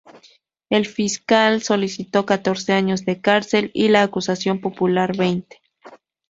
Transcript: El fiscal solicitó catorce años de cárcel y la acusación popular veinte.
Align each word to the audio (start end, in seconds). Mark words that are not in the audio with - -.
El 0.71 0.87
fiscal 0.87 1.61
solicitó 1.61 2.25
catorce 2.25 2.73
años 2.73 3.05
de 3.05 3.21
cárcel 3.21 3.69
y 3.75 3.89
la 3.89 4.01
acusación 4.01 4.59
popular 4.59 5.15
veinte. 5.15 5.61